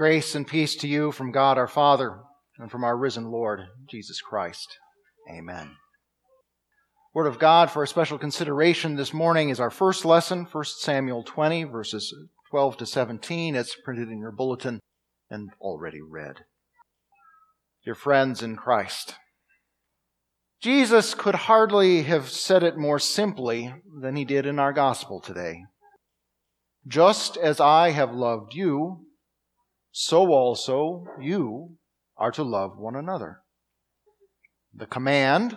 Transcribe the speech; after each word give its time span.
Grace 0.00 0.34
and 0.34 0.46
peace 0.46 0.76
to 0.76 0.88
you 0.88 1.12
from 1.12 1.30
God 1.30 1.58
our 1.58 1.68
Father 1.68 2.20
and 2.58 2.70
from 2.70 2.84
our 2.84 2.96
risen 2.96 3.30
Lord, 3.30 3.66
Jesus 3.86 4.22
Christ. 4.22 4.78
Amen. 5.30 5.72
Word 7.12 7.26
of 7.26 7.38
God 7.38 7.70
for 7.70 7.82
a 7.82 7.86
special 7.86 8.16
consideration 8.16 8.96
this 8.96 9.12
morning 9.12 9.50
is 9.50 9.60
our 9.60 9.68
first 9.68 10.06
lesson, 10.06 10.48
1 10.50 10.64
Samuel 10.64 11.22
20, 11.22 11.64
verses 11.64 12.14
12 12.50 12.78
to 12.78 12.86
17. 12.86 13.54
It's 13.54 13.76
printed 13.84 14.08
in 14.08 14.20
your 14.20 14.32
bulletin 14.32 14.80
and 15.28 15.50
already 15.60 16.00
read. 16.00 16.44
Dear 17.84 17.94
friends 17.94 18.42
in 18.42 18.56
Christ, 18.56 19.16
Jesus 20.62 21.12
could 21.12 21.34
hardly 21.34 22.04
have 22.04 22.30
said 22.30 22.62
it 22.62 22.78
more 22.78 22.98
simply 22.98 23.74
than 24.00 24.16
he 24.16 24.24
did 24.24 24.46
in 24.46 24.58
our 24.58 24.72
gospel 24.72 25.20
today. 25.20 25.64
Just 26.88 27.36
as 27.36 27.60
I 27.60 27.90
have 27.90 28.14
loved 28.14 28.54
you, 28.54 29.04
so 29.92 30.32
also 30.32 31.04
you 31.20 31.76
are 32.16 32.30
to 32.32 32.42
love 32.42 32.78
one 32.78 32.96
another. 32.96 33.40
The 34.72 34.86
command, 34.86 35.56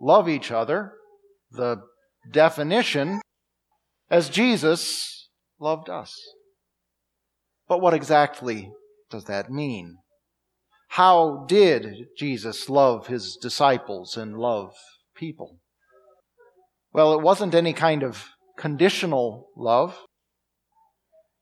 love 0.00 0.28
each 0.28 0.50
other, 0.50 0.92
the 1.50 1.82
definition, 2.30 3.20
as 4.10 4.28
Jesus 4.28 5.28
loved 5.58 5.88
us. 5.88 6.14
But 7.68 7.80
what 7.80 7.94
exactly 7.94 8.70
does 9.10 9.24
that 9.24 9.50
mean? 9.50 9.98
How 10.88 11.44
did 11.46 12.06
Jesus 12.18 12.68
love 12.68 13.06
his 13.06 13.38
disciples 13.40 14.16
and 14.16 14.36
love 14.36 14.72
people? 15.14 15.58
Well, 16.92 17.12
it 17.14 17.22
wasn't 17.22 17.54
any 17.54 17.72
kind 17.72 18.02
of 18.02 18.30
conditional 18.58 19.48
love. 19.56 19.96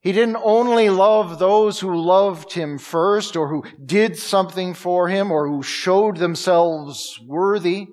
He 0.00 0.12
didn't 0.12 0.36
only 0.42 0.90
love 0.90 1.38
those 1.38 1.80
who 1.80 1.96
loved 1.96 2.52
him 2.52 2.78
first 2.78 3.36
or 3.36 3.48
who 3.48 3.64
did 3.84 4.16
something 4.16 4.74
for 4.74 5.08
him 5.08 5.32
or 5.32 5.48
who 5.48 5.62
showed 5.62 6.18
themselves 6.18 7.18
worthy. 7.26 7.88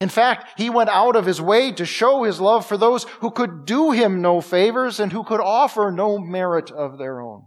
In 0.00 0.08
fact, 0.08 0.58
he 0.58 0.68
went 0.68 0.90
out 0.90 1.14
of 1.14 1.26
his 1.26 1.40
way 1.40 1.70
to 1.72 1.84
show 1.84 2.24
his 2.24 2.40
love 2.40 2.66
for 2.66 2.76
those 2.76 3.04
who 3.20 3.30
could 3.30 3.66
do 3.66 3.92
him 3.92 4.20
no 4.20 4.40
favors 4.40 4.98
and 4.98 5.12
who 5.12 5.22
could 5.22 5.40
offer 5.40 5.92
no 5.92 6.18
merit 6.18 6.72
of 6.72 6.98
their 6.98 7.20
own. 7.20 7.44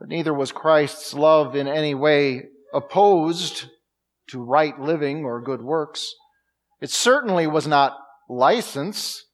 But 0.00 0.08
neither 0.08 0.34
was 0.34 0.50
Christ's 0.50 1.14
love 1.14 1.54
in 1.54 1.68
any 1.68 1.94
way 1.94 2.42
opposed 2.74 3.66
to 4.30 4.42
right 4.42 4.78
living 4.80 5.24
or 5.24 5.40
good 5.40 5.62
works. 5.62 6.12
It 6.80 6.90
certainly 6.90 7.46
was 7.46 7.68
not 7.68 7.96
license 8.28 9.24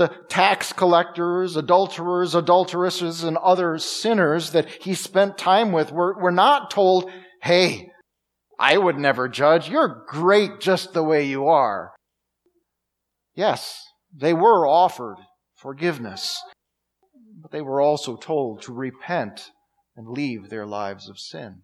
the 0.00 0.08
tax 0.30 0.72
collectors, 0.72 1.56
adulterers, 1.56 2.34
adulteresses, 2.34 3.22
and 3.22 3.36
other 3.36 3.76
sinners 3.76 4.52
that 4.52 4.66
he 4.82 4.94
spent 4.94 5.36
time 5.36 5.72
with 5.72 5.92
were, 5.92 6.18
were 6.18 6.32
not 6.32 6.70
told, 6.70 7.10
hey, 7.42 7.90
I 8.58 8.78
would 8.78 8.96
never 8.96 9.28
judge. 9.28 9.68
You're 9.68 10.06
great 10.08 10.58
just 10.58 10.94
the 10.94 11.02
way 11.02 11.26
you 11.26 11.48
are. 11.48 11.92
Yes, 13.34 13.84
they 14.16 14.32
were 14.32 14.66
offered 14.66 15.18
forgiveness, 15.54 16.42
but 17.42 17.50
they 17.50 17.60
were 17.60 17.82
also 17.82 18.16
told 18.16 18.62
to 18.62 18.72
repent 18.72 19.50
and 19.94 20.08
leave 20.08 20.48
their 20.48 20.64
lives 20.64 21.10
of 21.10 21.18
sin. 21.18 21.60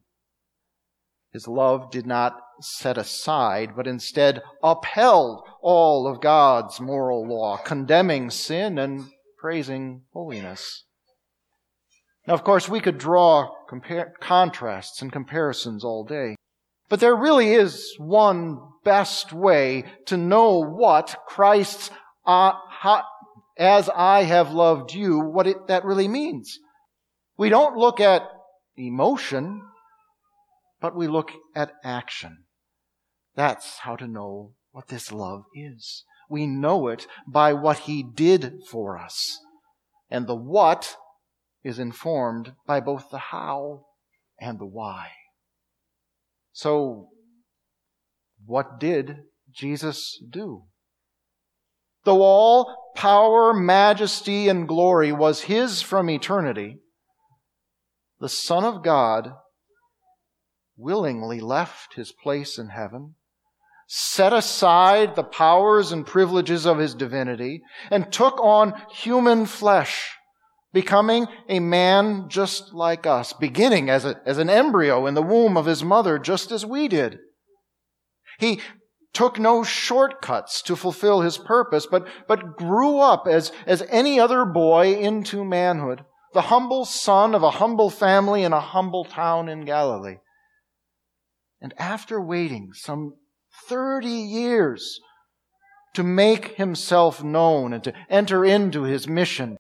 His 1.37 1.47
love 1.47 1.91
did 1.91 2.07
not 2.07 2.41
set 2.63 2.97
aside, 2.97 3.77
but 3.77 3.87
instead 3.87 4.41
upheld 4.63 5.43
all 5.61 6.09
of 6.09 6.23
God's 6.23 6.81
moral 6.81 7.29
law, 7.29 7.59
condemning 7.59 8.31
sin 8.31 8.79
and 8.79 9.11
praising 9.39 10.05
holiness. 10.15 10.87
Now, 12.27 12.33
of 12.33 12.43
course, 12.43 12.71
we 12.71 12.81
could 12.81 12.97
draw 12.97 13.51
compare, 13.69 14.15
contrasts 14.19 15.03
and 15.03 15.13
comparisons 15.13 15.85
all 15.85 16.05
day. 16.05 16.37
But 16.89 17.01
there 17.01 17.15
really 17.15 17.53
is 17.53 17.95
one 17.99 18.59
best 18.83 19.31
way 19.35 19.85
to 20.07 20.17
know 20.17 20.65
what 20.65 21.17
Christ's 21.27 21.91
uh, 22.25 22.53
as 23.59 23.91
I 23.91 24.23
have 24.23 24.53
loved 24.53 24.95
you, 24.95 25.21
what 25.21 25.47
it, 25.47 25.67
that 25.67 25.85
really 25.85 26.09
means. 26.09 26.59
We 27.37 27.51
don't 27.51 27.77
look 27.77 28.01
at 28.01 28.23
emotion, 28.79 29.61
but 30.81 30.97
we 30.97 31.07
look 31.07 31.33
at 31.55 31.73
action. 31.83 32.45
That's 33.35 33.79
how 33.79 33.97
to 33.97 34.07
know 34.07 34.53
what 34.73 34.89
this 34.89 35.13
love 35.13 35.45
is. 35.55 36.05
We 36.29 36.47
know 36.47 36.89
it 36.89 37.07
by 37.27 37.53
what 37.53 37.81
he 37.81 38.03
did 38.03 38.63
for 38.69 38.99
us. 38.99 39.39
And 40.11 40.27
the 40.27 40.37
what 40.37 40.97
is 41.63 41.79
informed 41.79 42.53
by 42.67 42.81
both 42.81 43.11
the 43.11 43.19
how 43.19 43.87
and 44.41 44.59
the 44.59 44.67
why. 44.67 45.09
So, 46.53 47.09
what 48.45 48.79
did 48.79 49.17
Jesus 49.51 50.23
do? 50.29 50.65
Though 52.05 52.23
all 52.23 52.93
power, 52.95 53.53
majesty, 53.53 54.49
and 54.49 54.69
glory 54.69 55.11
was 55.11 55.43
his 55.43 55.83
from 55.83 56.09
eternity, 56.09 56.79
the 58.21 58.29
Son 58.29 58.65
of 58.65 58.85
God 58.85 59.33
willingly 60.77 61.41
left 61.41 61.95
his 61.95 62.13
place 62.13 62.59
in 62.59 62.69
heaven, 62.69 63.15
set 63.89 64.33
aside 64.33 65.15
the 65.15 65.23
powers 65.25 65.93
and 65.93 66.07
privileges 66.07 66.67
of 66.67 66.79
his 66.79 66.95
divinity, 66.95 67.63
and 67.91 68.13
took 68.13 68.39
on 68.41 68.75
human 68.91 69.47
flesh, 69.47 70.17
becoming 70.73 71.27
a 71.49 71.61
man 71.61 72.29
just 72.29 72.75
like 72.75 73.07
us, 73.07 73.33
beginning 73.33 73.89
as, 73.89 74.05
a, 74.05 74.21
as 74.27 74.39
an 74.39 74.51
embryo 74.51 75.07
in 75.07 75.15
the 75.15 75.23
womb 75.23 75.57
of 75.57 75.67
his 75.67 75.83
mother, 75.83 76.19
just 76.19 76.51
as 76.51 76.67
we 76.67 76.89
did. 76.89 77.19
He 78.39 78.61
took 79.15 79.39
no 79.39 79.65
shortcuts 79.65 80.61
to 80.61 80.77
fulfill 80.77 81.23
his 81.23 81.39
purpose, 81.39 81.87
but, 81.87 82.07
but 82.29 82.57
grew 82.59 82.99
up 82.99 83.27
as, 83.27 83.51
as 83.67 83.83
any 83.89 84.21
other 84.21 84.45
boy 84.45 84.95
into 84.95 85.43
manhood, 85.43 86.05
the 86.35 86.43
humble 86.43 86.85
son 86.85 87.35
of 87.35 87.43
a 87.43 87.53
humble 87.53 87.89
family 87.89 88.43
in 88.43 88.53
a 88.53 88.61
humble 88.61 89.07
town 89.07 89.49
in 89.49 89.65
Galilee. 89.65 90.17
And 91.61 91.75
after 91.79 92.21
waiting 92.21 92.73
some 92.73 93.15
30 93.69 94.09
years 94.09 95.01
to 95.95 96.03
make 96.03 96.57
himself 96.57 97.25
known 97.25 97.73
and 97.73 97.83
to 97.85 97.95
enter 98.11 98.45
into 98.45 98.83
his 98.83 99.09
mission, 99.09 99.57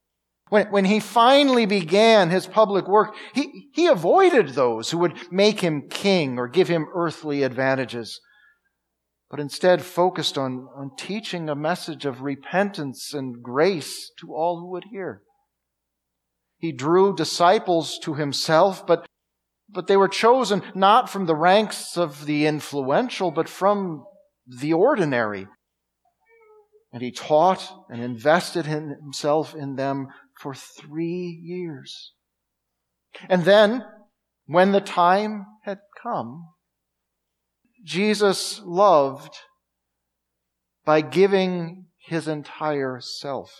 when, 0.49 0.67
when 0.69 0.85
he 0.85 1.01
finally 1.01 1.67
began 1.67 2.31
his 2.31 2.47
public 2.47 2.87
work, 2.87 3.15
he, 3.35 3.69
he 3.73 3.87
avoided 3.87 4.51
those 4.51 4.91
who 4.91 4.99
would 4.99 5.33
make 5.33 5.61
him 5.61 5.89
king 5.89 6.39
or 6.39 6.47
give 6.47 6.69
him 6.69 6.87
earthly 6.95 7.43
advantages, 7.43 8.21
but 9.31 9.41
instead 9.41 9.83
focused 9.83 10.39
on, 10.39 10.69
on 10.77 10.93
teaching 10.97 11.49
a 11.49 11.56
message 11.56 12.05
of 12.05 12.23
repentance 12.23 13.12
and 13.12 13.43
grace 13.43 14.12
to 14.21 14.35
all 14.35 14.61
who 14.61 14.71
would 14.71 14.85
hear. 14.91 15.23
He 16.59 16.73
drew 16.73 17.15
disciples 17.15 17.99
to 18.03 18.15
himself, 18.15 18.87
but 18.87 19.06
but 19.69 19.87
they 19.87 19.97
were 19.97 20.09
chosen 20.09 20.62
not 20.75 21.10
from 21.10 21.27
the 21.27 21.34
ranks 21.34 21.97
of 21.97 22.27
the 22.27 22.47
influential, 22.47 23.31
but 23.31 23.49
from 23.49 24.04
the 24.47 24.72
ordinary. 24.72 25.47
And 26.93 27.03
he 27.03 27.10
taught 27.10 27.69
and 27.91 28.03
invested 28.03 28.66
himself 28.66 29.55
in 29.55 29.76
them 29.76 30.09
for 30.41 30.55
three 30.55 31.41
years. 31.43 32.12
And 33.28 33.44
then, 33.44 33.84
when 34.47 34.72
the 34.72 34.81
time 34.81 35.47
had 35.65 35.78
come, 36.03 36.49
Jesus 37.84 38.60
loved 38.65 39.34
by 40.84 41.00
giving 41.00 41.87
his 42.06 42.28
entire 42.28 43.00
self 43.00 43.53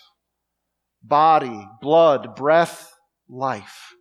body, 1.03 1.69
blood, 1.81 2.37
breath, 2.37 2.93
life 3.28 3.97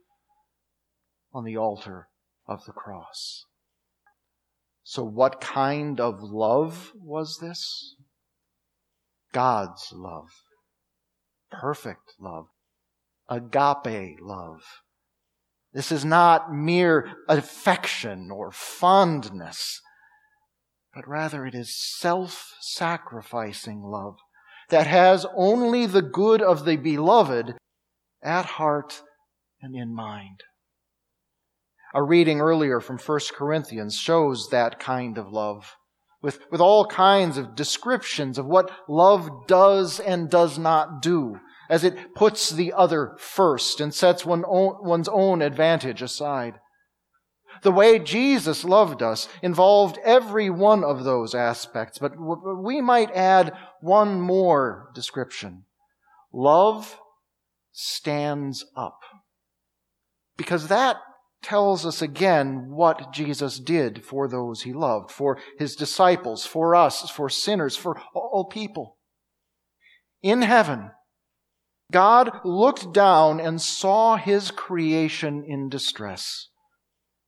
on 1.35 1.43
the 1.43 1.57
altar 1.57 2.07
of 2.47 2.65
the 2.65 2.71
cross. 2.71 3.43
So, 4.83 5.03
what 5.03 5.41
kind 5.41 5.99
of 5.99 6.23
love 6.23 6.93
was 6.95 7.39
this? 7.41 7.95
God's 9.33 9.91
love. 9.93 10.29
Perfect 11.51 12.13
love. 12.19 12.45
Agape 13.27 14.19
love. 14.21 14.61
This 15.73 15.91
is 15.91 16.05
not 16.05 16.53
mere 16.53 17.17
affection 17.27 18.31
or 18.31 18.51
fondness, 18.51 19.81
but 20.93 21.05
rather 21.05 21.45
it 21.45 21.53
is 21.53 21.75
self 21.99 22.53
sacrificing 22.61 23.81
love 23.81 24.15
that 24.69 24.87
has 24.87 25.25
only 25.35 25.85
the 25.85 26.01
good 26.01 26.41
of 26.41 26.63
the 26.63 26.77
beloved 26.77 27.55
at 28.23 28.45
heart 28.45 29.01
and 29.61 29.75
in 29.75 29.93
mind. 29.93 30.41
A 31.95 32.03
reading 32.03 32.41
earlier 32.41 32.81
from 32.81 32.99
1 32.99 33.19
Corinthians 33.33 33.95
shows 33.95 34.49
that 34.49 34.79
kind 34.79 35.17
of 35.17 35.31
love 35.31 35.77
with, 36.21 36.39
with 36.51 36.59
all 36.59 36.85
kinds 36.85 37.37
of 37.37 37.55
descriptions 37.55 38.37
of 38.37 38.45
what 38.45 38.69
love 38.89 39.29
does 39.47 39.99
and 39.99 40.29
does 40.29 40.59
not 40.59 41.01
do. 41.01 41.39
as 41.69 41.83
it 41.83 42.13
puts 42.13 42.49
the 42.49 42.73
other 42.73 43.15
first 43.17 43.79
and 43.79 43.93
sets 43.93 44.25
one 44.25 44.43
own, 44.47 44.75
one's 44.81 45.07
own 45.07 45.41
advantage 45.41 46.01
aside. 46.01 46.59
The 47.61 47.71
way 47.71 47.99
Jesus 47.99 48.63
loved 48.63 49.01
us 49.01 49.29
involved 49.41 49.97
every 50.03 50.49
one 50.49 50.83
of 50.83 51.03
those 51.03 51.33
aspects, 51.33 51.97
but 51.97 52.11
we 52.17 52.81
might 52.81 53.11
add 53.15 53.55
one 53.81 54.19
more 54.19 54.91
description. 54.93 55.63
Love 56.33 56.99
stands 57.71 58.65
up. 58.75 58.99
Because 60.37 60.67
that 60.67 60.97
tells 61.45 61.85
us 61.85 62.01
again 62.01 62.71
what 62.71 63.13
Jesus 63.13 63.59
did 63.59 64.03
for 64.03 64.27
those 64.27 64.63
he 64.63 64.73
loved, 64.73 65.11
for 65.11 65.37
his 65.59 65.75
disciples, 65.75 66.43
for 66.43 66.75
us, 66.75 67.11
for 67.11 67.29
sinners, 67.29 67.77
for 67.77 68.01
all 68.15 68.45
people. 68.45 68.97
In 70.23 70.41
heaven, 70.41 70.89
God 71.91 72.39
looked 72.43 72.91
down 72.91 73.39
and 73.39 73.61
saw 73.61 74.17
his 74.17 74.49
creation 74.49 75.45
in 75.47 75.69
distress. 75.69 76.49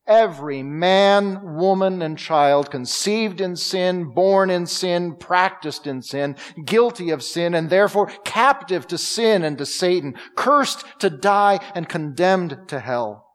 Every 0.07 0.63
man, 0.63 1.55
woman, 1.55 2.01
and 2.01 2.17
child 2.17 2.71
conceived 2.71 3.39
in 3.39 3.55
sin, 3.55 4.13
born 4.15 4.49
in 4.49 4.65
sin, 4.65 5.15
practiced 5.15 5.85
in 5.85 6.01
sin, 6.01 6.37
guilty 6.65 7.11
of 7.11 7.21
sin, 7.21 7.53
and 7.53 7.69
therefore 7.69 8.07
captive 8.25 8.87
to 8.87 8.97
sin 8.97 9.43
and 9.43 9.59
to 9.59 9.65
Satan, 9.65 10.15
cursed 10.35 10.83
to 11.01 11.11
die 11.11 11.59
and 11.75 11.87
condemned 11.87 12.57
to 12.69 12.79
hell. 12.79 13.26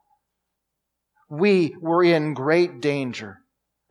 We 1.33 1.75
were 1.81 2.03
in 2.03 2.35
great 2.35 2.79
danger 2.79 3.39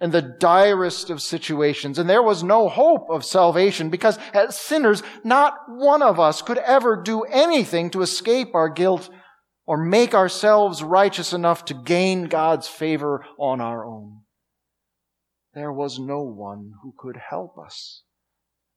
in 0.00 0.12
the 0.12 0.22
direst 0.22 1.10
of 1.10 1.20
situations, 1.20 1.98
and 1.98 2.08
there 2.08 2.22
was 2.22 2.44
no 2.44 2.68
hope 2.68 3.08
of 3.10 3.24
salvation 3.24 3.90
because 3.90 4.16
as 4.32 4.56
sinners, 4.56 5.02
not 5.24 5.56
one 5.68 6.02
of 6.02 6.20
us 6.20 6.40
could 6.40 6.58
ever 6.58 6.94
do 6.94 7.22
anything 7.22 7.90
to 7.90 8.02
escape 8.02 8.54
our 8.54 8.68
guilt 8.68 9.10
or 9.66 9.76
make 9.76 10.14
ourselves 10.14 10.84
righteous 10.84 11.32
enough 11.32 11.64
to 11.64 11.74
gain 11.74 12.28
God's 12.28 12.68
favor 12.68 13.24
on 13.40 13.60
our 13.60 13.84
own. 13.84 14.20
There 15.52 15.72
was 15.72 15.98
no 15.98 16.22
one 16.22 16.74
who 16.84 16.94
could 16.96 17.16
help 17.30 17.58
us. 17.58 18.04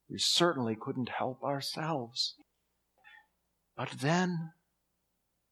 We 0.09 0.17
certainly 0.17 0.75
couldn't 0.75 1.09
help 1.09 1.43
ourselves. 1.43 2.33
But 3.77 3.91
then, 4.01 4.53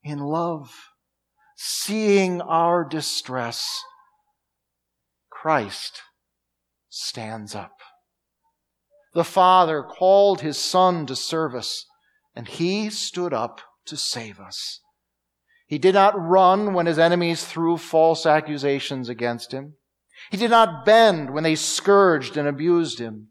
in 0.03 0.17
love, 0.17 0.92
seeing 1.55 2.41
our 2.41 2.83
distress, 2.83 3.65
Christ 5.29 6.01
stands 6.89 7.55
up. 7.55 7.77
The 9.13 9.23
Father 9.23 9.83
called 9.83 10.41
His 10.41 10.57
Son 10.57 11.05
to 11.05 11.15
service, 11.15 11.85
and 12.35 12.47
He 12.47 12.89
stood 12.89 13.33
up 13.33 13.61
to 13.85 13.97
save 13.97 14.39
us. 14.39 14.79
He 15.67 15.77
did 15.79 15.95
not 15.95 16.13
run 16.19 16.73
when 16.73 16.85
his 16.85 16.99
enemies 16.99 17.45
threw 17.45 17.77
false 17.77 18.25
accusations 18.25 19.09
against 19.09 19.51
him. 19.51 19.73
He 20.29 20.37
did 20.37 20.51
not 20.51 20.85
bend 20.85 21.33
when 21.33 21.43
they 21.43 21.55
scourged 21.55 22.37
and 22.37 22.47
abused 22.47 22.99
him. 22.99 23.29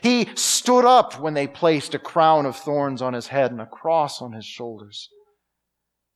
He 0.00 0.28
stood 0.36 0.84
up 0.84 1.18
when 1.18 1.34
they 1.34 1.46
placed 1.46 1.94
a 1.94 1.98
crown 1.98 2.46
of 2.46 2.56
thorns 2.56 3.02
on 3.02 3.14
his 3.14 3.28
head 3.28 3.50
and 3.50 3.60
a 3.60 3.66
cross 3.66 4.22
on 4.22 4.32
his 4.32 4.44
shoulders. 4.44 5.08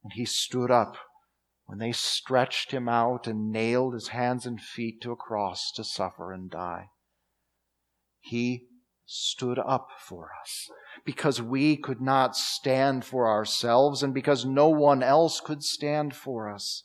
And 0.04 0.12
he 0.12 0.24
stood 0.24 0.70
up 0.70 0.96
when 1.70 1.78
they 1.78 1.92
stretched 1.92 2.72
him 2.72 2.88
out 2.88 3.28
and 3.28 3.52
nailed 3.52 3.94
his 3.94 4.08
hands 4.08 4.44
and 4.44 4.60
feet 4.60 5.00
to 5.00 5.12
a 5.12 5.16
cross 5.16 5.70
to 5.70 5.84
suffer 5.84 6.32
and 6.32 6.50
die. 6.50 6.88
He 8.18 8.66
stood 9.06 9.56
up 9.56 9.86
for 10.00 10.30
us 10.42 10.68
because 11.04 11.40
we 11.40 11.76
could 11.76 12.00
not 12.00 12.34
stand 12.34 13.04
for 13.04 13.28
ourselves 13.28 14.02
and 14.02 14.12
because 14.12 14.44
no 14.44 14.68
one 14.68 15.00
else 15.00 15.40
could 15.40 15.62
stand 15.62 16.12
for 16.12 16.50
us. 16.50 16.82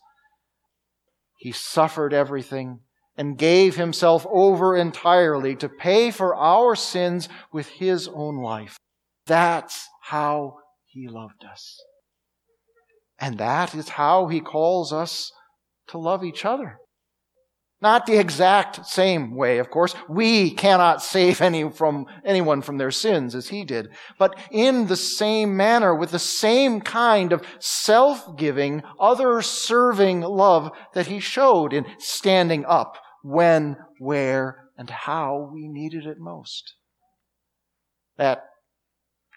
He 1.36 1.50
suffered 1.50 2.14
everything 2.14 2.78
and 3.16 3.36
gave 3.36 3.74
himself 3.74 4.24
over 4.30 4.76
entirely 4.76 5.56
to 5.56 5.68
pay 5.68 6.12
for 6.12 6.32
our 6.36 6.76
sins 6.76 7.28
with 7.52 7.66
his 7.66 8.06
own 8.06 8.36
life. 8.36 8.76
That's 9.26 9.88
how 10.02 10.58
he 10.84 11.08
loved 11.08 11.44
us. 11.44 11.76
And 13.18 13.38
that 13.38 13.74
is 13.74 13.90
how 13.90 14.28
he 14.28 14.40
calls 14.40 14.92
us 14.92 15.32
to 15.88 15.98
love 15.98 16.24
each 16.24 16.44
other. 16.44 16.78
Not 17.80 18.06
the 18.06 18.18
exact 18.18 18.86
same 18.86 19.36
way, 19.36 19.58
of 19.58 19.70
course. 19.70 19.94
We 20.08 20.50
cannot 20.50 21.02
save 21.02 21.42
any 21.42 21.70
from, 21.70 22.06
anyone 22.24 22.62
from 22.62 22.78
their 22.78 22.90
sins 22.90 23.34
as 23.34 23.48
he 23.48 23.64
did. 23.64 23.88
But 24.18 24.38
in 24.50 24.86
the 24.86 24.96
same 24.96 25.56
manner, 25.58 25.94
with 25.94 26.10
the 26.10 26.18
same 26.18 26.80
kind 26.80 27.34
of 27.34 27.46
self-giving, 27.60 28.82
other-serving 28.98 30.22
love 30.22 30.70
that 30.94 31.08
he 31.08 31.20
showed 31.20 31.74
in 31.74 31.84
standing 31.98 32.64
up 32.64 32.96
when, 33.22 33.76
where, 33.98 34.70
and 34.78 34.88
how 34.88 35.50
we 35.52 35.68
needed 35.68 36.06
it 36.06 36.18
most. 36.18 36.74
That 38.16 38.42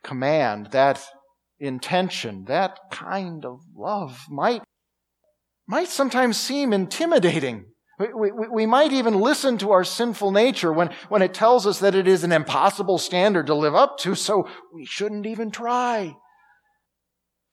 command, 0.01 0.69
that 0.71 1.03
intention, 1.59 2.45
that 2.45 2.79
kind 2.91 3.45
of 3.45 3.61
love 3.75 4.25
might, 4.29 4.63
might 5.67 5.89
sometimes 5.89 6.37
seem 6.37 6.73
intimidating 6.73 7.65
we, 7.99 8.31
we, 8.31 8.47
we, 8.47 8.65
might 8.65 8.93
even 8.93 9.19
listen 9.19 9.57
to 9.57 9.71
our 9.71 9.83
sinful 9.83 10.31
nature 10.31 10.71
when, 10.71 10.89
when 11.09 11.21
it 11.21 11.33
tells 11.33 11.67
us 11.67 11.79
that 11.79 11.95
it 11.95 12.07
is 12.07 12.23
an 12.23 12.31
impossible 12.31 12.97
standard 12.97 13.47
to 13.47 13.53
live 13.53 13.75
up 13.75 13.97
to, 13.99 14.15
so 14.15 14.47
we 14.73 14.85
shouldn't 14.85 15.25
even 15.25 15.51
try. 15.51 16.15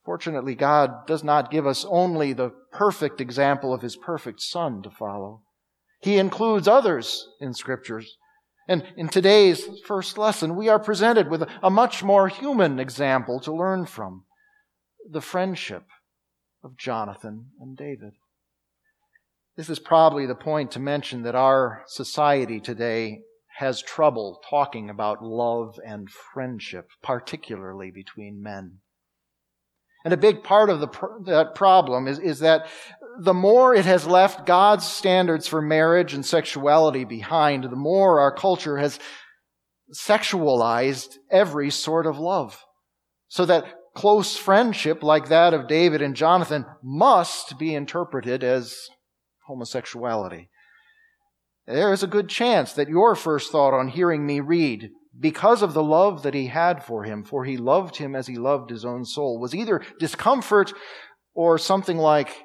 Fortunately, 0.05 0.55
God 0.55 1.09
does 1.09 1.25
not 1.25 1.51
give 1.51 1.67
us 1.67 1.85
only 1.89 2.33
the 2.33 2.53
perfect 2.71 3.21
example 3.21 3.75
of 3.75 3.83
His 3.83 3.97
perfect 3.97 4.41
Son 4.41 4.83
to 4.83 4.91
follow. 4.91 5.43
He 6.01 6.17
includes 6.19 6.69
others 6.69 7.27
in 7.41 7.53
Scriptures. 7.53 8.17
And 8.69 8.85
in 8.97 9.09
today's 9.09 9.65
first 9.87 10.19
lesson, 10.19 10.57
we 10.57 10.69
are 10.69 10.79
presented 10.79 11.29
with 11.31 11.49
a 11.63 11.71
much 11.71 12.03
more 12.03 12.29
human 12.29 12.81
example 12.81 13.39
to 13.41 13.53
learn 13.53 13.87
from 13.87 14.25
the 15.09 15.21
friendship 15.21 15.85
of 16.65 16.77
Jonathan 16.77 17.51
and 17.61 17.77
David. 17.77 18.15
This 19.57 19.71
is 19.71 19.79
probably 19.79 20.27
the 20.27 20.35
point 20.35 20.73
to 20.73 20.81
mention 20.81 21.23
that 21.23 21.35
our 21.35 21.85
society 21.87 22.61
today 22.61 23.23
has 23.59 23.81
trouble 23.81 24.43
talking 24.51 24.91
about 24.91 25.25
love 25.25 25.79
and 25.87 26.11
friendship, 26.11 26.91
particularly 27.03 27.91
between 27.91 28.43
men. 28.43 28.81
And 30.07 30.13
a 30.13 30.17
big 30.17 30.45
part 30.45 30.71
of 30.71 30.79
the, 30.79 30.87
that 31.25 31.57
problem 31.57 32.07
is, 32.07 32.21
is 32.21 32.39
that 32.39 32.69
the 33.19 33.35
more 33.35 33.75
it 33.75 33.87
has 33.87 34.07
left 34.07 34.47
God's 34.47 34.87
standards 34.87 35.49
for 35.49 35.61
marriage 35.61 36.15
and 36.15 36.25
sexuality 36.25 37.05
behind, 37.05 37.65
the 37.65 37.75
more 37.75 38.21
our 38.21 38.31
culture 38.31 38.77
has 38.77 39.01
sexualized 39.93 41.17
every 41.29 41.71
sort 41.71 42.07
of 42.07 42.21
love. 42.21 42.65
So 43.27 43.47
that 43.47 43.65
close 43.97 44.37
friendship 44.37 45.03
like 45.03 45.29
that 45.29 45.53
of 45.53 45.67
David 45.67 46.01
and 46.03 46.15
Jonathan 46.15 46.67
must 46.85 47.59
be 47.59 47.75
interpreted 47.75 48.45
as 48.45 48.79
homosexuality. 49.49 50.51
There 51.67 51.93
is 51.93 52.05
a 52.05 52.07
good 52.07 52.29
chance 52.29 52.75
that 52.75 52.89
your 52.89 53.17
first 53.17 53.51
thought 53.51 53.75
on 53.75 53.89
hearing 53.89 54.25
me 54.25 54.39
read, 54.39 54.91
because 55.19 55.63
of 55.63 55.75
the 55.75 55.83
love 55.83 56.23
that 56.23 56.35
he 56.35 56.47
had 56.47 56.85
for 56.85 57.05
him, 57.05 57.25
for 57.25 57.45
he 57.45 57.57
loved 57.57 57.97
him 57.97 58.15
as 58.15 58.27
he 58.27 58.37
loved 58.37 58.71
his 58.71 58.85
own 58.85 59.05
soul, 59.05 59.39
was 59.39 59.55
either 59.55 59.83
discomfort 59.99 60.73
or 61.35 61.59
something 61.59 61.97
like, 61.99 62.45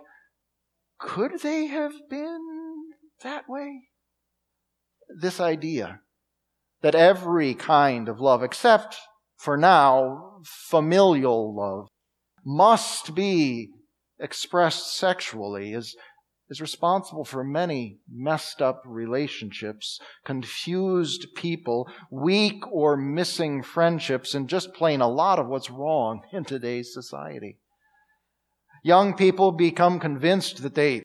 could 1.00 1.40
they 1.42 1.66
have 1.68 1.94
been 2.10 2.92
that 3.24 3.50
way? 3.50 3.82
This 5.20 5.40
idea 5.40 6.00
that 6.82 6.96
every 6.96 7.54
kind 7.54 8.08
of 8.08 8.20
love, 8.20 8.44
except 8.44 8.98
for 9.38 9.58
now, 9.58 10.40
familial 10.44 11.56
love, 11.56 11.88
must 12.46 13.14
be 13.14 13.70
expressed 14.20 14.96
sexually 14.98 15.74
is 15.74 15.96
is 16.52 16.60
responsible 16.60 17.24
for 17.24 17.46
many 17.46 17.98
messed 18.12 18.62
up 18.62 18.84
relationships, 18.86 20.02
confused 20.26 21.28
people, 21.34 21.90
weak 22.12 22.62
or 22.70 22.98
missing 22.98 23.64
friendships, 23.64 24.36
and 24.36 24.50
just 24.50 24.74
plain 24.74 25.00
a 25.00 25.08
lot 25.08 25.40
of 25.40 25.48
what's 25.48 25.72
wrong 25.72 26.22
in 26.34 26.44
today's 26.44 26.94
society. 26.94 27.58
Young 28.84 29.16
people 29.16 29.54
become 29.54 29.98
convinced 29.98 30.62
that 30.62 30.76
they, 30.76 31.04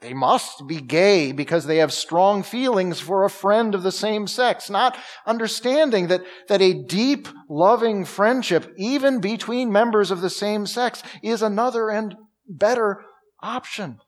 they 0.00 0.14
must 0.14 0.66
be 0.66 0.80
gay 0.80 1.30
because 1.30 1.66
they 1.66 1.76
have 1.76 1.92
strong 1.92 2.42
feelings 2.42 2.98
for 2.98 3.22
a 3.22 3.30
friend 3.30 3.76
of 3.76 3.84
the 3.84 3.92
same 3.92 4.26
sex, 4.26 4.68
not 4.68 4.98
understanding 5.24 6.08
that, 6.08 6.24
that 6.48 6.60
a 6.60 6.72
deep, 6.72 7.28
loving 7.48 8.04
friendship, 8.04 8.74
even 8.76 9.20
between 9.20 9.70
members 9.70 10.10
of 10.10 10.22
the 10.22 10.30
same 10.30 10.66
sex, 10.66 11.04
is 11.22 11.40
another 11.40 11.88
and 11.88 12.16
better 12.48 13.04
option. 13.40 14.00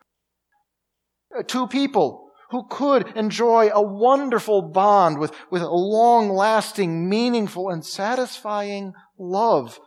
Two 1.46 1.66
people 1.66 2.30
who 2.50 2.66
could 2.68 3.16
enjoy 3.16 3.70
a 3.72 3.80
wonderful 3.82 4.62
bond 4.62 5.18
with, 5.18 5.32
with 5.50 5.62
a 5.62 5.70
long 5.70 6.28
lasting, 6.28 7.08
meaningful, 7.08 7.70
and 7.70 7.84
satisfying 7.84 8.92
love 9.18 9.78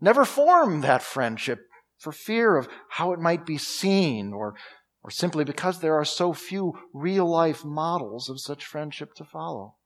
never 0.00 0.24
form 0.24 0.80
that 0.80 1.02
friendship 1.02 1.60
for 1.98 2.12
fear 2.12 2.56
of 2.56 2.68
how 2.90 3.12
it 3.12 3.20
might 3.20 3.46
be 3.46 3.58
seen 3.58 4.32
or, 4.32 4.54
or 5.02 5.10
simply 5.10 5.44
because 5.44 5.80
there 5.80 5.94
are 5.94 6.04
so 6.04 6.32
few 6.32 6.72
real 6.92 7.28
life 7.28 7.64
models 7.64 8.28
of 8.28 8.40
such 8.40 8.64
friendship 8.64 9.14
to 9.14 9.24
follow. 9.24 9.76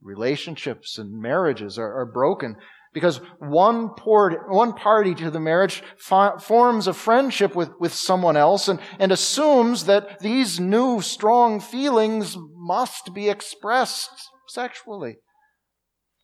Relationships 0.00 0.98
and 0.98 1.20
marriages 1.20 1.78
are, 1.78 2.00
are 2.00 2.06
broken 2.06 2.56
because 2.98 3.20
one, 3.38 3.90
port, 3.90 4.50
one 4.50 4.72
party 4.72 5.14
to 5.14 5.30
the 5.30 5.38
marriage 5.38 5.84
forms 5.98 6.88
a 6.88 6.92
friendship 6.92 7.54
with, 7.54 7.70
with 7.78 7.94
someone 7.94 8.36
else 8.36 8.66
and, 8.66 8.80
and 8.98 9.12
assumes 9.12 9.84
that 9.84 10.18
these 10.18 10.58
new 10.58 11.00
strong 11.00 11.60
feelings 11.60 12.36
must 12.56 13.14
be 13.14 13.28
expressed 13.28 14.10
sexually. 14.48 15.16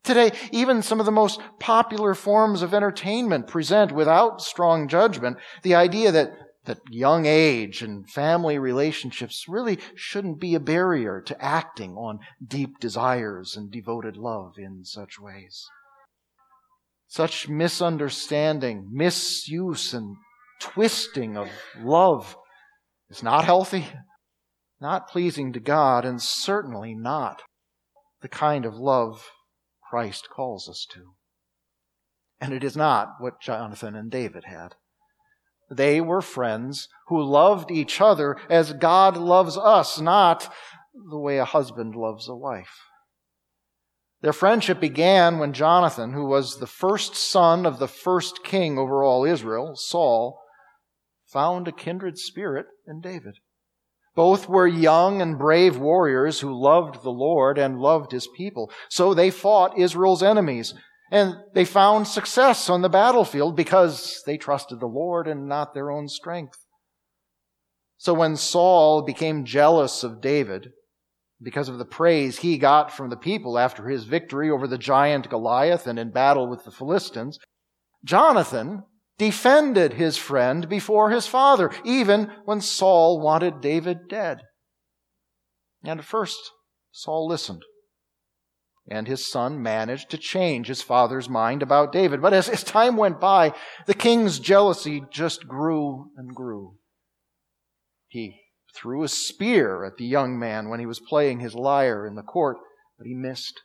Today, 0.03 0.33
even 0.51 0.83
some 0.83 0.99
of 0.99 1.07
the 1.07 1.13
most 1.13 1.41
popular 1.61 2.15
forms 2.15 2.61
of 2.61 2.75
entertainment 2.75 3.47
present 3.47 3.93
without 3.93 4.43
strong 4.43 4.89
judgment 4.89 5.39
the 5.63 5.77
idea 5.77 6.11
that, 6.11 6.33
that 6.65 6.81
young 6.91 7.25
age 7.25 7.83
and 7.83 8.11
family 8.11 8.59
relationships 8.59 9.47
really 9.49 9.79
shouldn't 9.95 10.41
be 10.41 10.57
a 10.57 10.61
barrier 10.61 11.23
to 11.23 11.43
acting 11.43 11.93
on 11.93 12.19
deep 12.45 12.81
desires 12.81 13.57
and 13.57 13.71
devoted 13.71 14.17
love 14.17 14.55
in 14.59 14.85
such 14.85 15.21
ways. 15.21 15.67
Such 17.15 17.49
misunderstanding, 17.49 18.89
misuse, 18.91 19.95
and 19.95 20.17
twisting 20.61 21.37
of 21.37 21.49
love 21.79 22.37
is 23.09 23.23
not 23.23 23.45
healthy, 23.45 23.87
not 24.81 25.07
pleasing 25.07 25.53
to 25.53 25.61
God, 25.61 26.05
and 26.05 26.21
certainly 26.21 26.93
not 26.93 27.43
the 28.21 28.27
kind 28.27 28.67
of 28.67 28.75
love 28.75 29.31
Christ 29.89 30.27
calls 30.29 30.69
us 30.69 30.85
to. 30.91 31.15
And 32.41 32.53
it 32.53 32.65
is 32.65 32.77
not 32.77 33.11
what 33.21 33.41
Jonathan 33.41 33.95
and 33.95 34.11
David 34.11 34.47
had. 34.47 34.75
They 35.71 36.01
were 36.01 36.21
friends 36.21 36.89
who 37.07 37.23
loved 37.23 37.71
each 37.71 38.01
other 38.01 38.37
as 38.51 38.73
God 38.73 39.17
loves 39.17 39.57
us, 39.57 40.01
not 40.01 40.53
the 40.93 41.21
way 41.21 41.39
a 41.39 41.45
husband 41.45 41.95
loves 41.95 42.29
a 42.29 42.35
wife. 42.35 42.77
Their 44.25 44.33
friendship 44.33 44.81
began 44.81 45.39
when 45.39 45.53
Jonathan, 45.53 46.15
who 46.15 46.25
was 46.25 46.59
the 46.59 46.67
first 46.67 47.15
son 47.15 47.67
of 47.67 47.79
the 47.79 47.87
first 47.87 48.43
king 48.43 48.79
over 48.79 49.05
all 49.05 49.27
Israel, 49.27 49.73
Saul, 49.77 50.41
found 51.27 51.69
a 51.69 51.73
kindred 51.73 52.17
spirit 52.17 52.65
in 52.87 53.03
David. 53.03 53.35
Both 54.15 54.49
were 54.49 54.67
young 54.67 55.21
and 55.21 55.39
brave 55.39 55.77
warriors 55.77 56.41
who 56.41 56.59
loved 56.59 57.03
the 57.03 57.11
Lord 57.11 57.59
and 57.59 57.79
loved 57.79 58.13
his 58.13 58.27
people. 58.35 58.71
So 58.89 59.13
they 59.13 59.29
fought 59.29 59.79
Israel's 59.79 60.23
enemies. 60.23 60.73
And 61.13 61.35
they 61.53 61.67
found 61.67 62.09
success 62.09 62.71
on 62.71 62.81
the 62.81 62.89
battlefield 62.89 63.55
because 63.55 64.23
they 64.25 64.39
trusted 64.39 64.81
the 64.81 64.87
Lord 64.87 65.29
and 65.29 65.47
not 65.51 65.75
their 65.75 65.91
own 65.91 66.09
strength. 66.09 66.65
So 67.99 68.15
when 68.15 68.37
Saul 68.37 69.03
became 69.03 69.45
jealous 69.45 70.03
of 70.03 70.23
David, 70.23 70.71
because 71.45 71.69
of 71.69 71.79
the 71.79 71.85
praise 71.85 72.39
he 72.39 72.59
got 72.59 72.91
from 72.91 73.11
the 73.11 73.17
people 73.17 73.59
after 73.59 73.89
his 73.89 74.05
victory 74.05 74.51
over 74.51 74.67
the 74.67 74.79
giant 74.79 75.29
Goliath 75.29 75.87
and 75.87 75.99
in 75.99 76.11
battle 76.11 76.49
with 76.49 76.65
the 76.65 76.71
Philistines, 76.71 77.39
Jonathan 78.05 78.83
defended 79.19 79.93
his 79.93 80.17
friend 80.17 80.69
before 80.69 81.11
his 81.11 81.27
father, 81.27 81.71
even 81.85 82.33
when 82.45 82.61
Saul 82.61 83.21
wanted 83.21 83.61
David 83.61 84.09
dead. 84.09 84.41
And 85.85 86.01
at 86.01 86.07
first, 86.07 86.39
Saul 86.91 87.29
listened. 87.29 87.63
And 88.89 89.07
his 89.07 89.27
son 89.27 89.63
managed 89.63 90.11
to 90.11 90.19
change 90.19 90.67
his 90.67 90.83
father's 90.83 91.29
mind 91.29 91.63
about 91.63 91.93
David. 91.93 92.21
But 92.21 92.35
as, 92.35 92.49
as 92.49 92.63
time 92.63 92.97
went 92.97 93.21
by, 93.21 93.55
the 93.87 93.95
king's 93.95 94.39
jealousy 94.39 95.03
just 95.11 95.47
grew 95.47 96.11
and 96.17 96.35
grew. 96.35 96.77
He 98.09 98.44
threw 98.75 99.03
a 99.03 99.09
spear 99.09 99.85
at 99.85 99.97
the 99.97 100.05
young 100.05 100.39
man 100.39 100.69
when 100.69 100.81
he 100.81 100.87
was 100.87 101.01
playing 101.01 101.41
his 101.41 101.55
lyre 101.55 102.07
in 102.07 102.15
the 102.15 102.23
court, 102.23 102.57
but 102.99 103.07
he 103.07 103.15
missed. 103.15 103.63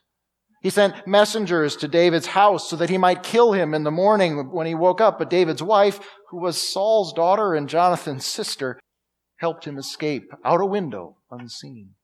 He 0.62 0.70
sent 0.70 1.06
messengers 1.06 1.74
to 1.76 1.88
David's 1.88 2.28
house 2.28 2.68
so 2.68 2.76
that 2.76 2.90
he 2.90 2.98
might 2.98 3.22
kill 3.22 3.52
him 3.52 3.72
in 3.72 3.82
the 3.82 3.90
morning 3.90 4.50
when 4.52 4.66
he 4.66 4.74
woke 4.74 5.00
up. 5.00 5.18
But 5.18 5.30
David's 5.30 5.62
wife, 5.62 6.00
who 6.28 6.38
was 6.38 6.70
Saul's 6.70 7.12
daughter 7.14 7.54
and 7.54 7.68
Jonathan's 7.68 8.26
sister, 8.26 8.78
helped 9.38 9.64
him 9.64 9.78
escape 9.78 10.30
out 10.44 10.60
a 10.60 10.66
window 10.66 11.16
unseen. 11.30 11.94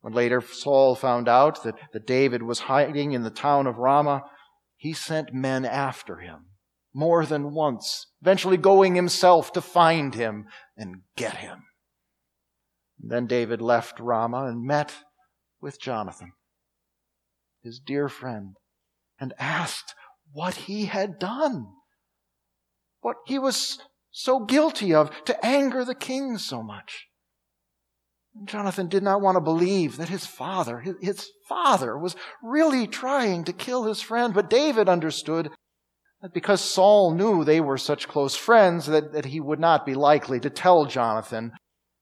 When 0.00 0.14
later 0.14 0.40
Saul 0.40 0.94
found 0.94 1.28
out 1.28 1.62
that, 1.64 1.74
that 1.92 2.06
David 2.06 2.42
was 2.42 2.60
hiding 2.60 3.12
in 3.12 3.22
the 3.22 3.30
town 3.30 3.66
of 3.66 3.76
Ramah, 3.76 4.22
he 4.76 4.94
sent 4.94 5.34
men 5.34 5.64
after 5.66 6.18
him 6.18 6.46
more 6.94 7.26
than 7.26 7.52
once, 7.52 8.06
eventually 8.22 8.56
going 8.56 8.94
himself 8.94 9.52
to 9.52 9.60
find 9.60 10.14
him 10.14 10.46
and 10.78 11.02
get 11.14 11.36
him. 11.36 11.65
Then 12.98 13.26
David 13.26 13.60
left 13.60 14.00
Ramah 14.00 14.46
and 14.46 14.64
met 14.64 14.94
with 15.60 15.80
Jonathan 15.80 16.32
his 17.66 17.80
dear 17.80 18.08
friend, 18.08 18.54
and 19.18 19.34
asked 19.40 19.94
what 20.32 20.54
he 20.54 20.86
had 20.86 21.18
done, 21.18 21.66
what 23.00 23.16
he 23.26 23.38
was 23.38 23.80
so 24.12 24.44
guilty 24.44 24.94
of 24.94 25.10
to 25.24 25.44
anger 25.44 25.84
the 25.84 25.94
king 25.94 26.38
so 26.38 26.62
much. 26.62 27.06
Jonathan 28.44 28.88
did 28.88 29.02
not 29.02 29.20
want 29.20 29.34
to 29.34 29.40
believe 29.40 29.96
that 29.96 30.08
his 30.08 30.26
father, 30.26 30.84
his 31.00 31.28
father, 31.48 31.98
was 31.98 32.14
really 32.40 32.86
trying 32.86 33.42
to 33.44 33.52
kill 33.52 33.84
his 33.84 34.00
friend, 34.00 34.32
but 34.32 34.48
David 34.48 34.88
understood 34.88 35.50
that 36.22 36.32
because 36.32 36.60
Saul 36.60 37.14
knew 37.14 37.42
they 37.42 37.60
were 37.60 37.78
such 37.78 38.06
close 38.06 38.36
friends 38.36 38.86
that, 38.86 39.12
that 39.12 39.24
he 39.24 39.40
would 39.40 39.58
not 39.58 39.84
be 39.84 39.94
likely 39.94 40.38
to 40.38 40.50
tell 40.50 40.84
Jonathan 40.84 41.52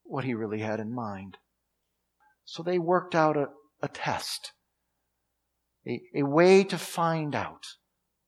what 0.05 0.25
he 0.25 0.35
really 0.35 0.61
had 0.61 0.81
in 0.81 0.95
mind. 0.95 1.39
So 2.45 2.63
they 2.63 2.79
worked 2.79 3.15
out 3.15 3.37
a, 3.37 3.49
a 3.83 3.89
test 3.89 4.53
a, 5.87 6.03
a 6.15 6.23
way 6.23 6.65
to 6.65 6.79
find 6.79 7.35
out 7.35 7.65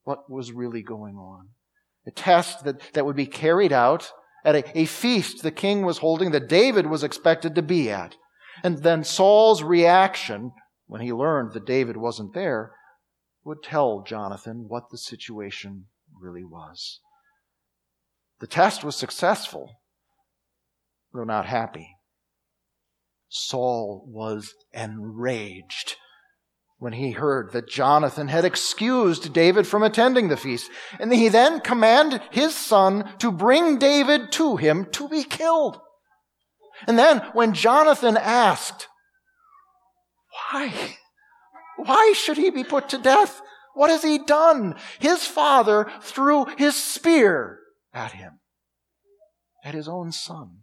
what 0.05 0.31
was 0.31 0.53
really 0.53 0.83
going 0.83 1.17
on. 1.17 1.49
A 2.07 2.11
test 2.11 2.65
that, 2.65 2.81
that 2.93 3.05
would 3.05 3.17
be 3.17 3.27
carried 3.27 3.73
out 3.73 4.11
at 4.45 4.55
a, 4.55 4.79
a 4.81 4.85
feast 4.85 5.43
the 5.43 5.51
king 5.51 5.83
was 5.83 5.99
holding 5.99 6.31
that 6.31 6.49
David 6.49 6.87
was 6.87 7.03
expected 7.03 7.55
to 7.55 7.63
be 7.63 7.91
at. 7.91 8.17
And 8.63 8.83
then 8.83 9.05
Saul's 9.05 9.63
reaction 9.63 10.53
when 10.87 11.01
he 11.01 11.13
learned 11.13 11.53
that 11.53 11.67
David 11.67 11.97
wasn't 11.97 12.35
there 12.35 12.73
would 13.45 13.63
tell 13.63 14.03
Jonathan 14.03 14.67
what 14.69 14.85
the 14.91 14.99
situation 14.99 15.87
really 16.21 16.45
was. 16.45 17.01
The 18.39 18.47
test 18.47 18.85
was 18.85 18.97
successful, 18.97 19.81
though 21.17 21.25
not 21.25 21.47
happy. 21.47 21.97
Saul 23.29 24.05
was 24.07 24.53
enraged 24.73 25.97
when 26.79 26.93
he 26.93 27.13
heard 27.13 27.53
that 27.53 27.69
Jonathan 27.69 28.29
had 28.29 28.45
excused 28.45 29.33
David 29.33 29.67
from 29.67 29.83
attending 29.83 30.29
the 30.29 30.37
feast. 30.37 30.71
And 31.01 31.13
he 31.13 31.29
then 31.29 31.61
commanded 31.61 32.21
his 32.31 32.55
son 32.55 33.11
to 33.19 33.33
bring 33.33 33.79
David 33.79 34.31
to 34.33 34.57
him 34.57 34.87
to 34.93 35.09
be 35.09 35.25
killed. 35.25 35.81
And 36.87 36.99
then 36.99 37.21
when 37.33 37.55
Jonathan 37.55 38.17
asked, 38.17 38.89
why? 40.53 40.97
Why 41.79 42.13
should 42.15 42.37
he 42.37 42.51
be 42.51 42.65
put 42.65 42.91
to 42.91 42.99
death? 42.99 43.41
What 43.75 43.91
has 43.91 44.03
he 44.03 44.19
done? 44.19 44.75
His 44.99 45.27
father 45.27 45.91
threw 46.03 46.47
his 46.57 46.77
spear 46.77 47.59
at 47.93 48.13
him, 48.13 48.41
at 49.65 49.75
his 49.75 49.89
own 49.89 50.13
son. 50.13 50.59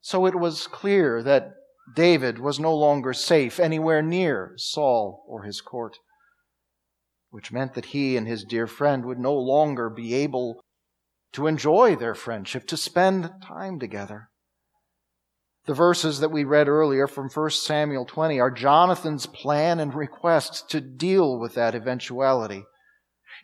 So 0.00 0.26
it 0.26 0.34
was 0.34 0.66
clear 0.66 1.22
that 1.22 1.52
David 1.94 2.38
was 2.38 2.60
no 2.60 2.74
longer 2.74 3.12
safe 3.12 3.58
anywhere 3.58 4.02
near 4.02 4.52
Saul 4.56 5.24
or 5.26 5.42
his 5.42 5.60
court, 5.60 5.98
which 7.30 7.52
meant 7.52 7.74
that 7.74 7.86
he 7.86 8.16
and 8.16 8.26
his 8.26 8.44
dear 8.44 8.66
friend 8.66 9.04
would 9.04 9.18
no 9.18 9.34
longer 9.34 9.88
be 9.88 10.14
able 10.14 10.60
to 11.32 11.46
enjoy 11.46 11.94
their 11.96 12.14
friendship, 12.14 12.66
to 12.66 12.76
spend 12.76 13.30
time 13.42 13.78
together. 13.78 14.30
The 15.66 15.74
verses 15.74 16.20
that 16.20 16.30
we 16.30 16.44
read 16.44 16.68
earlier 16.68 17.06
from 17.06 17.28
1 17.28 17.50
Samuel 17.50 18.06
20 18.06 18.40
are 18.40 18.50
Jonathan's 18.50 19.26
plan 19.26 19.80
and 19.80 19.94
request 19.94 20.70
to 20.70 20.80
deal 20.80 21.38
with 21.38 21.54
that 21.54 21.74
eventuality. 21.74 22.64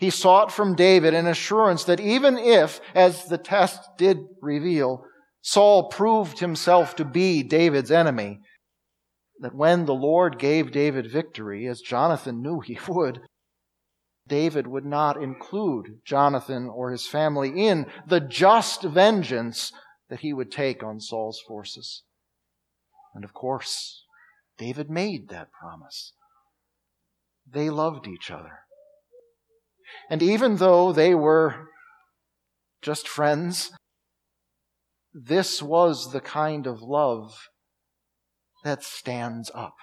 He 0.01 0.09
sought 0.09 0.51
from 0.51 0.75
David 0.75 1.13
an 1.13 1.27
assurance 1.27 1.85
that 1.85 2.01
even 2.01 2.39
if, 2.39 2.81
as 2.95 3.27
the 3.27 3.37
test 3.37 3.81
did 3.99 4.21
reveal, 4.41 5.05
Saul 5.47 5.91
proved 5.91 6.39
himself 6.39 6.97
to 6.97 7.05
be 7.05 7.43
David's 7.43 7.91
enemy. 7.91 8.41
That 9.41 9.55
when 9.55 9.85
the 9.85 9.95
Lord 9.95 10.39
gave 10.39 10.73
David 10.73 11.11
victory, 11.11 11.67
as 11.67 11.83
Jonathan 11.83 12.41
knew 12.41 12.61
he 12.61 12.79
would, 12.89 13.21
David 14.27 14.67
would 14.67 14.87
not 14.87 15.23
include 15.23 16.01
Jonathan 16.07 16.71
or 16.75 16.91
his 16.91 17.07
family 17.07 17.67
in 17.67 17.87
the 18.07 18.21
just 18.21 18.83
vengeance 18.85 19.71
that 20.09 20.21
he 20.21 20.33
would 20.33 20.51
take 20.51 20.83
on 20.83 20.99
Saul's 20.99 21.43
forces. 21.47 22.05
And 23.15 23.23
of 23.23 23.35
course, 23.35 24.03
David 24.57 24.89
made 24.89 25.29
that 25.29 25.53
promise. 25.53 26.15
They 27.47 27.69
loved 27.69 28.07
each 28.07 28.31
other. 28.31 28.61
And 30.09 30.23
even 30.23 30.57
though 30.57 30.91
they 30.91 31.15
were 31.15 31.69
just 32.81 33.07
friends, 33.07 33.73
this 35.15 35.63
was 35.63 36.13
the 36.13 36.21
kind 36.21 36.67
of 36.67 36.83
love 36.83 37.49
that 38.65 38.83
stands 38.83 39.51
up. 39.55 39.77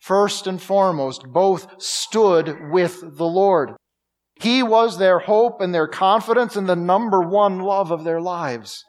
First 0.00 0.48
and 0.48 0.60
foremost, 0.60 1.22
both 1.32 1.80
stood 1.80 2.56
with 2.72 3.16
the 3.16 3.26
Lord. 3.26 3.76
He 4.34 4.62
was 4.62 4.98
their 4.98 5.20
hope 5.20 5.60
and 5.60 5.72
their 5.72 5.86
confidence 5.86 6.56
and 6.56 6.68
the 6.68 6.74
number 6.74 7.20
one 7.20 7.60
love 7.60 7.92
of 7.92 8.02
their 8.02 8.20
lives. 8.20 8.84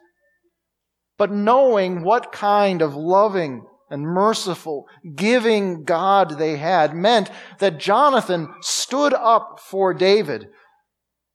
But 1.16 1.30
knowing 1.30 2.02
what 2.02 2.32
kind 2.32 2.82
of 2.82 2.96
loving 2.96 3.64
and 3.90 4.02
merciful, 4.02 4.86
giving 5.14 5.84
God 5.84 6.38
they 6.38 6.56
had 6.56 6.96
meant 6.96 7.30
that 7.60 7.78
Jonathan 7.78 8.52
stood 8.60 9.14
up 9.14 9.60
for 9.60 9.94
David 9.94 10.48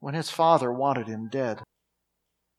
when 0.02 0.16
his 0.16 0.30
father 0.30 0.74
wanted 0.74 1.08
him 1.08 1.30
dead. 1.32 1.62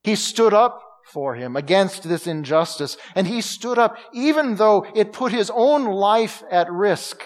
He 0.03 0.15
stood 0.15 0.55
up 0.55 0.81
for 1.13 1.35
him 1.35 1.57
against 1.57 2.05
this 2.05 2.27
injustice, 2.27 2.97
and 3.15 3.27
he 3.27 3.41
stood 3.41 3.79
up 3.79 3.97
even 4.13 4.57
though 4.57 4.87
it 4.95 5.13
put 5.13 5.33
his 5.33 5.51
own 5.55 5.85
life 5.85 6.43
at 6.51 6.71
risk, 6.71 7.23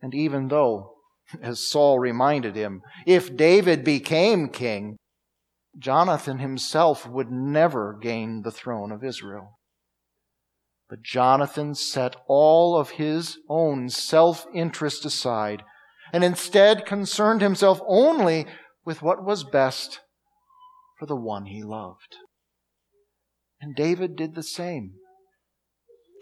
and 0.00 0.14
even 0.14 0.48
though, 0.48 0.94
as 1.42 1.66
Saul 1.66 1.98
reminded 1.98 2.56
him, 2.56 2.82
if 3.06 3.36
David 3.36 3.84
became 3.84 4.48
king, 4.48 4.96
Jonathan 5.78 6.38
himself 6.38 7.06
would 7.06 7.30
never 7.30 7.96
gain 8.00 8.42
the 8.42 8.50
throne 8.50 8.90
of 8.90 9.04
Israel. 9.04 9.58
But 10.88 11.02
Jonathan 11.02 11.74
set 11.76 12.16
all 12.26 12.76
of 12.76 12.90
his 12.90 13.38
own 13.48 13.88
self 13.88 14.46
interest 14.52 15.04
aside 15.04 15.62
and 16.12 16.24
instead 16.24 16.84
concerned 16.84 17.40
himself 17.40 17.80
only 17.86 18.46
with 18.84 19.00
what 19.00 19.24
was 19.24 19.44
best 19.44 20.00
for 20.98 21.06
the 21.06 21.16
one 21.16 21.46
he 21.46 21.62
loved. 21.62 22.16
And 23.60 23.76
David 23.76 24.16
did 24.16 24.34
the 24.34 24.42
same. 24.42 24.92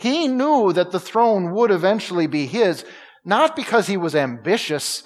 He 0.00 0.28
knew 0.28 0.72
that 0.72 0.92
the 0.92 1.00
throne 1.00 1.52
would 1.52 1.70
eventually 1.70 2.26
be 2.26 2.46
his, 2.46 2.84
not 3.24 3.56
because 3.56 3.86
he 3.86 3.96
was 3.96 4.14
ambitious, 4.14 5.02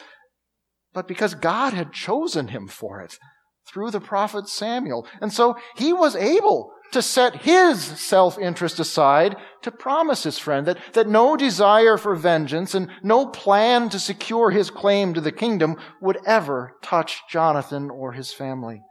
but 0.92 1.08
because 1.08 1.34
God 1.34 1.72
had 1.72 1.92
chosen 1.92 2.48
him 2.48 2.68
for 2.68 3.00
it 3.00 3.18
through 3.66 3.90
the 3.90 4.00
prophet 4.00 4.48
Samuel. 4.48 5.06
And 5.20 5.32
so 5.32 5.56
he 5.76 5.92
was 5.92 6.14
able 6.16 6.72
to 6.92 7.00
set 7.00 7.42
his 7.42 7.82
self-interest 7.82 8.78
aside 8.78 9.34
to 9.62 9.70
promise 9.70 10.24
his 10.24 10.38
friend 10.38 10.66
that, 10.66 10.78
that 10.92 11.08
no 11.08 11.36
desire 11.36 11.96
for 11.96 12.14
vengeance 12.14 12.74
and 12.74 12.88
no 13.02 13.26
plan 13.26 13.88
to 13.88 13.98
secure 13.98 14.50
his 14.50 14.70
claim 14.70 15.14
to 15.14 15.20
the 15.20 15.32
kingdom 15.32 15.76
would 16.02 16.18
ever 16.26 16.76
touch 16.82 17.22
Jonathan 17.30 17.88
or 17.90 18.12
his 18.12 18.32
family, 18.32 18.82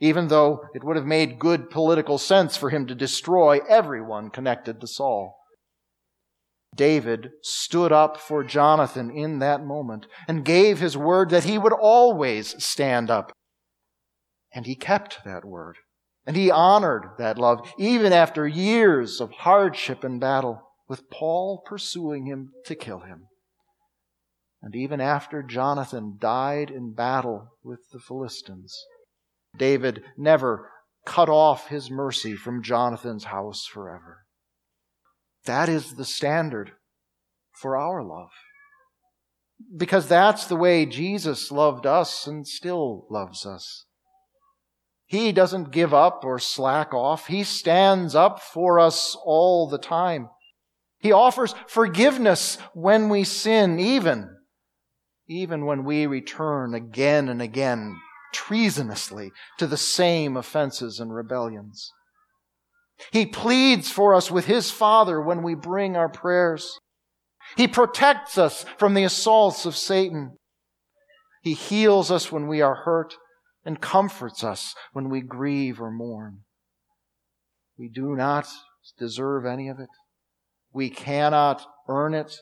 even 0.00 0.28
though 0.28 0.62
it 0.74 0.82
would 0.82 0.96
have 0.96 1.06
made 1.06 1.38
good 1.38 1.70
political 1.70 2.18
sense 2.18 2.56
for 2.56 2.70
him 2.70 2.86
to 2.86 2.94
destroy 2.94 3.60
everyone 3.68 4.30
connected 4.30 4.80
to 4.80 4.86
Saul. 4.86 5.36
David 6.74 7.30
stood 7.42 7.92
up 7.92 8.16
for 8.16 8.44
Jonathan 8.44 9.10
in 9.10 9.40
that 9.40 9.64
moment 9.64 10.06
and 10.26 10.44
gave 10.44 10.78
his 10.78 10.96
word 10.96 11.30
that 11.30 11.44
he 11.44 11.58
would 11.58 11.72
always 11.72 12.62
stand 12.62 13.10
up 13.10 13.32
and 14.52 14.66
he 14.66 14.74
kept 14.74 15.24
that 15.24 15.44
word. 15.44 15.76
And 16.26 16.36
he 16.36 16.50
honored 16.50 17.06
that 17.18 17.38
love, 17.38 17.72
even 17.78 18.12
after 18.12 18.46
years 18.46 19.20
of 19.20 19.30
hardship 19.30 20.04
and 20.04 20.20
battle, 20.20 20.62
with 20.88 21.10
Paul 21.10 21.62
pursuing 21.64 22.26
him 22.26 22.52
to 22.66 22.74
kill 22.74 23.00
him. 23.00 23.26
And 24.62 24.74
even 24.74 25.00
after 25.00 25.42
Jonathan 25.42 26.18
died 26.20 26.70
in 26.70 26.92
battle 26.92 27.48
with 27.64 27.80
the 27.92 27.98
Philistines, 27.98 28.84
David 29.56 30.02
never 30.16 30.70
cut 31.06 31.28
off 31.28 31.68
his 31.68 31.90
mercy 31.90 32.34
from 32.34 32.62
Jonathan's 32.62 33.24
house 33.24 33.66
forever. 33.66 34.26
That 35.44 35.68
is 35.68 35.94
the 35.94 36.04
standard 36.04 36.72
for 37.52 37.76
our 37.76 38.02
love. 38.02 38.30
Because 39.76 40.08
that's 40.08 40.46
the 40.46 40.56
way 40.56 40.86
Jesus 40.86 41.50
loved 41.50 41.86
us 41.86 42.26
and 42.26 42.46
still 42.46 43.06
loves 43.10 43.44
us. 43.44 43.86
He 45.06 45.32
doesn't 45.32 45.72
give 45.72 45.92
up 45.92 46.22
or 46.24 46.38
slack 46.38 46.94
off. 46.94 47.26
He 47.26 47.42
stands 47.42 48.14
up 48.14 48.40
for 48.40 48.78
us 48.78 49.16
all 49.24 49.68
the 49.68 49.78
time. 49.78 50.28
He 51.00 51.12
offers 51.12 51.54
forgiveness 51.66 52.58
when 52.74 53.08
we 53.08 53.24
sin, 53.24 53.80
even, 53.80 54.30
even 55.26 55.66
when 55.66 55.84
we 55.84 56.06
return 56.06 56.74
again 56.74 57.28
and 57.28 57.42
again 57.42 57.96
treasonously 58.32 59.32
to 59.58 59.66
the 59.66 59.76
same 59.76 60.36
offenses 60.36 61.00
and 61.00 61.14
rebellions. 61.14 61.92
He 63.12 63.26
pleads 63.26 63.90
for 63.90 64.14
us 64.14 64.30
with 64.30 64.46
His 64.46 64.70
Father 64.70 65.20
when 65.20 65.42
we 65.42 65.54
bring 65.54 65.96
our 65.96 66.08
prayers. 66.08 66.78
He 67.56 67.66
protects 67.66 68.38
us 68.38 68.64
from 68.76 68.94
the 68.94 69.04
assaults 69.04 69.64
of 69.66 69.76
Satan. 69.76 70.36
He 71.42 71.54
heals 71.54 72.10
us 72.10 72.30
when 72.30 72.46
we 72.46 72.60
are 72.60 72.84
hurt 72.84 73.14
and 73.64 73.80
comforts 73.80 74.44
us 74.44 74.74
when 74.92 75.08
we 75.08 75.20
grieve 75.20 75.80
or 75.80 75.90
mourn. 75.90 76.40
We 77.78 77.88
do 77.88 78.14
not 78.14 78.46
deserve 78.98 79.46
any 79.46 79.68
of 79.68 79.80
it. 79.80 79.88
We 80.72 80.90
cannot 80.90 81.64
earn 81.88 82.14
it, 82.14 82.36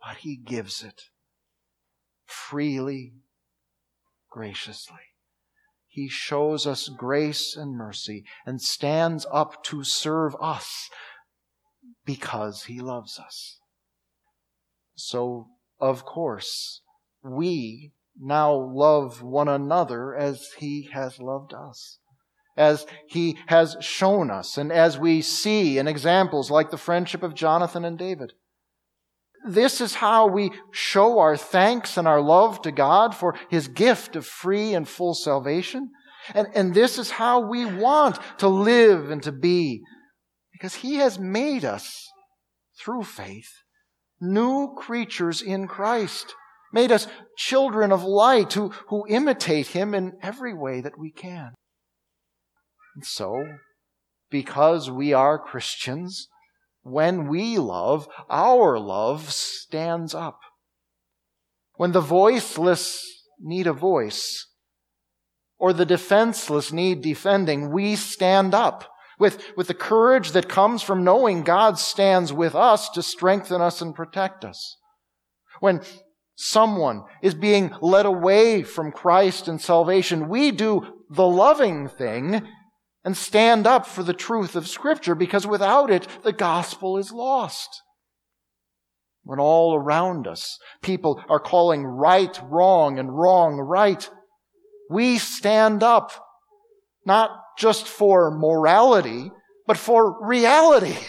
but 0.00 0.18
He 0.18 0.36
gives 0.36 0.82
it 0.82 1.02
freely, 2.24 3.12
graciously. 4.34 5.14
He 5.86 6.08
shows 6.08 6.66
us 6.66 6.88
grace 6.88 7.54
and 7.56 7.76
mercy 7.76 8.24
and 8.44 8.60
stands 8.60 9.24
up 9.30 9.62
to 9.66 9.84
serve 9.84 10.34
us 10.40 10.90
because 12.04 12.64
He 12.64 12.80
loves 12.80 13.16
us. 13.20 13.60
So, 14.96 15.46
of 15.78 16.04
course, 16.04 16.80
we 17.22 17.92
now 18.20 18.52
love 18.52 19.22
one 19.22 19.48
another 19.48 20.16
as 20.16 20.48
he 20.58 20.88
has 20.92 21.20
loved 21.20 21.54
us, 21.54 21.98
as 22.56 22.86
he 23.06 23.38
has 23.46 23.76
shown 23.80 24.32
us, 24.32 24.58
and 24.58 24.72
as 24.72 24.98
we 24.98 25.22
see 25.22 25.78
in 25.78 25.86
examples 25.86 26.50
like 26.50 26.70
the 26.70 26.76
friendship 26.76 27.22
of 27.22 27.34
Jonathan 27.34 27.84
and 27.84 27.98
David. 27.98 28.32
This 29.44 29.80
is 29.80 29.94
how 29.94 30.26
we 30.26 30.50
show 30.70 31.18
our 31.18 31.36
thanks 31.36 31.96
and 31.96 32.08
our 32.08 32.20
love 32.20 32.62
to 32.62 32.72
God 32.72 33.14
for 33.14 33.34
his 33.50 33.68
gift 33.68 34.16
of 34.16 34.26
free 34.26 34.74
and 34.74 34.88
full 34.88 35.14
salvation. 35.14 35.90
And, 36.34 36.48
and 36.54 36.74
this 36.74 36.98
is 36.98 37.10
how 37.10 37.40
we 37.40 37.66
want 37.66 38.18
to 38.38 38.48
live 38.48 39.10
and 39.10 39.22
to 39.24 39.32
be, 39.32 39.82
because 40.52 40.76
he 40.76 40.94
has 40.96 41.18
made 41.18 41.64
us, 41.64 42.08
through 42.78 43.04
faith, 43.04 43.50
new 44.20 44.74
creatures 44.76 45.42
in 45.42 45.68
Christ 45.68 46.34
made 46.72 46.90
us 46.90 47.06
children 47.36 47.92
of 47.92 48.02
light 48.02 48.52
who, 48.54 48.70
who 48.88 49.06
imitate 49.08 49.68
him 49.68 49.94
in 49.94 50.14
every 50.22 50.52
way 50.52 50.80
that 50.80 50.98
we 50.98 51.12
can. 51.12 51.52
And 52.96 53.04
so, 53.04 53.58
because 54.30 54.90
we 54.90 55.12
are 55.12 55.38
Christians, 55.38 56.28
when 56.84 57.28
we 57.28 57.58
love, 57.58 58.08
our 58.30 58.78
love 58.78 59.32
stands 59.32 60.14
up. 60.14 60.38
When 61.76 61.92
the 61.92 62.00
voiceless 62.00 63.02
need 63.40 63.66
a 63.66 63.72
voice, 63.72 64.46
or 65.58 65.72
the 65.72 65.86
defenseless 65.86 66.72
need 66.72 67.02
defending, 67.02 67.72
we 67.72 67.96
stand 67.96 68.54
up 68.54 68.90
with, 69.18 69.42
with 69.56 69.68
the 69.68 69.74
courage 69.74 70.32
that 70.32 70.48
comes 70.48 70.82
from 70.82 71.04
knowing 71.04 71.42
God 71.42 71.78
stands 71.78 72.32
with 72.32 72.54
us 72.54 72.90
to 72.90 73.02
strengthen 73.02 73.60
us 73.60 73.80
and 73.80 73.94
protect 73.94 74.44
us. 74.44 74.76
When 75.60 75.80
someone 76.36 77.04
is 77.22 77.34
being 77.34 77.72
led 77.80 78.06
away 78.06 78.62
from 78.62 78.92
Christ 78.92 79.48
and 79.48 79.60
salvation, 79.60 80.28
we 80.28 80.50
do 80.50 81.04
the 81.08 81.26
loving 81.26 81.88
thing 81.88 82.46
and 83.04 83.16
stand 83.16 83.66
up 83.66 83.86
for 83.86 84.02
the 84.02 84.14
truth 84.14 84.56
of 84.56 84.66
Scripture 84.66 85.14
because 85.14 85.46
without 85.46 85.90
it, 85.90 86.06
the 86.22 86.32
gospel 86.32 86.96
is 86.96 87.12
lost. 87.12 87.82
When 89.22 89.38
all 89.38 89.74
around 89.74 90.26
us, 90.26 90.58
people 90.82 91.22
are 91.28 91.40
calling 91.40 91.84
right 91.84 92.38
wrong 92.44 92.98
and 92.98 93.16
wrong 93.16 93.56
right, 93.56 94.08
we 94.90 95.18
stand 95.18 95.82
up 95.82 96.12
not 97.06 97.30
just 97.58 97.86
for 97.86 98.30
morality, 98.30 99.30
but 99.66 99.76
for 99.76 100.24
reality. 100.26 100.96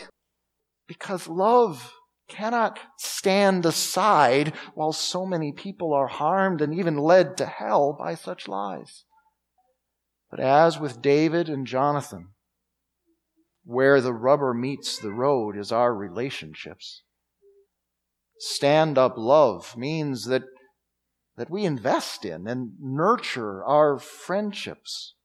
Because 0.88 1.28
love 1.28 1.94
cannot 2.28 2.78
stand 3.00 3.66
aside 3.66 4.54
while 4.76 4.92
so 4.92 5.26
many 5.26 5.52
people 5.52 5.94
are 5.94 6.06
harmed 6.06 6.62
and 6.62 6.76
even 6.76 6.96
led 6.96 7.38
to 7.38 7.48
hell 7.48 7.94
by 7.98 8.14
such 8.14 8.48
lies. 8.48 9.04
But 10.30 10.40
as 10.40 10.80
with 10.80 11.02
David 11.02 11.50
and 11.50 11.68
Jonathan, 11.68 12.30
where 13.64 14.00
the 14.02 14.14
rubber 14.14 14.54
meets 14.54 14.98
the 14.98 15.12
road 15.12 15.58
is 15.58 15.72
our 15.72 15.94
relationships. 15.94 17.04
Stand 18.38 18.98
up 18.98 19.18
love 19.18 19.76
means 19.78 20.26
that 20.26 20.44
that 21.38 21.50
we 21.50 21.66
invest 21.66 22.24
in 22.24 22.48
and 22.48 22.72
nurture 22.80 23.64
our 23.66 23.98
friendships. 23.98 25.16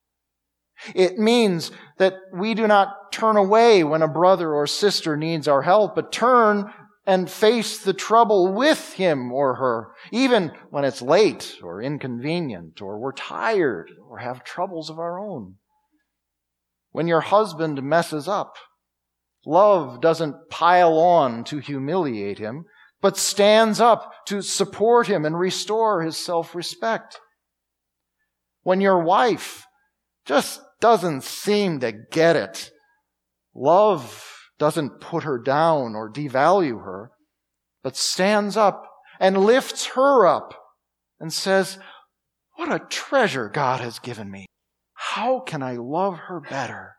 It 0.94 1.18
means 1.18 1.70
that 1.98 2.14
we 2.32 2.54
do 2.54 2.66
not 2.66 3.12
turn 3.12 3.36
away 3.36 3.84
when 3.84 4.02
a 4.02 4.08
brother 4.08 4.52
or 4.52 4.66
sister 4.66 5.16
needs 5.16 5.46
our 5.46 5.62
help, 5.62 5.94
but 5.94 6.10
turn 6.10 6.72
and 7.10 7.28
face 7.28 7.76
the 7.78 7.92
trouble 7.92 8.52
with 8.52 8.92
him 8.92 9.32
or 9.32 9.56
her, 9.56 9.88
even 10.12 10.52
when 10.70 10.84
it's 10.84 11.02
late 11.02 11.56
or 11.60 11.82
inconvenient 11.82 12.80
or 12.80 13.00
we're 13.00 13.10
tired 13.10 13.90
or 14.08 14.18
have 14.18 14.44
troubles 14.44 14.88
of 14.88 15.00
our 15.00 15.18
own. 15.18 15.56
When 16.92 17.08
your 17.08 17.22
husband 17.22 17.82
messes 17.82 18.28
up, 18.28 18.54
love 19.44 20.00
doesn't 20.00 20.50
pile 20.50 20.96
on 21.00 21.42
to 21.46 21.58
humiliate 21.58 22.38
him, 22.38 22.66
but 23.00 23.16
stands 23.16 23.80
up 23.80 24.12
to 24.26 24.40
support 24.40 25.08
him 25.08 25.24
and 25.24 25.36
restore 25.36 26.02
his 26.02 26.16
self-respect. 26.16 27.18
When 28.62 28.80
your 28.80 29.02
wife 29.02 29.66
just 30.24 30.60
doesn't 30.80 31.24
seem 31.24 31.80
to 31.80 31.90
get 31.90 32.36
it, 32.36 32.70
love 33.52 34.39
doesn't 34.60 35.00
put 35.00 35.24
her 35.24 35.38
down 35.38 35.96
or 35.96 36.08
devalue 36.08 36.84
her, 36.84 37.10
but 37.82 37.96
stands 37.96 38.56
up 38.56 38.86
and 39.18 39.38
lifts 39.38 39.86
her 39.86 40.26
up 40.26 40.54
and 41.18 41.32
says, 41.32 41.78
what 42.56 42.70
a 42.70 42.78
treasure 42.78 43.48
God 43.48 43.80
has 43.80 43.98
given 43.98 44.30
me. 44.30 44.46
How 44.92 45.40
can 45.40 45.62
I 45.62 45.76
love 45.76 46.18
her 46.28 46.40
better? 46.40 46.96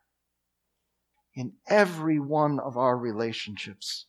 In 1.36 1.54
every 1.70 2.20
one 2.20 2.60
of 2.60 2.78
our 2.78 2.98
relationships, 2.98 4.08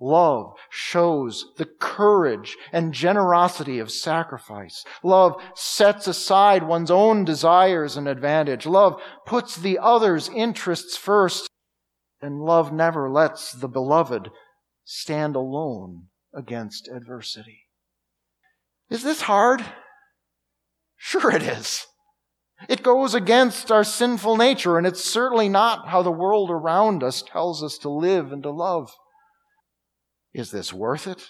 love 0.00 0.54
shows 0.70 1.52
the 1.58 1.66
courage 1.66 2.56
and 2.72 2.94
generosity 2.94 3.78
of 3.78 3.90
sacrifice. 3.90 4.82
Love 5.02 5.34
sets 5.54 6.06
aside 6.08 6.62
one's 6.62 6.90
own 6.90 7.24
desires 7.24 7.98
and 7.98 8.08
advantage. 8.08 8.64
Love 8.66 9.00
puts 9.26 9.56
the 9.56 9.78
other's 9.78 10.30
interests 10.30 10.96
first 10.96 11.46
and 12.24 12.40
love 12.40 12.72
never 12.72 13.10
lets 13.10 13.52
the 13.52 13.68
beloved 13.68 14.30
stand 14.82 15.36
alone 15.36 16.06
against 16.34 16.88
adversity. 16.88 17.64
Is 18.88 19.02
this 19.02 19.20
hard? 19.22 19.62
Sure 20.96 21.30
it 21.30 21.42
is. 21.42 21.86
It 22.66 22.82
goes 22.82 23.14
against 23.14 23.70
our 23.70 23.84
sinful 23.84 24.38
nature, 24.38 24.78
and 24.78 24.86
it's 24.86 25.04
certainly 25.04 25.50
not 25.50 25.88
how 25.88 26.02
the 26.02 26.10
world 26.10 26.50
around 26.50 27.02
us 27.02 27.20
tells 27.20 27.62
us 27.62 27.76
to 27.78 27.90
live 27.90 28.32
and 28.32 28.42
to 28.44 28.50
love. 28.50 28.90
Is 30.32 30.50
this 30.50 30.72
worth 30.72 31.06
it? 31.06 31.28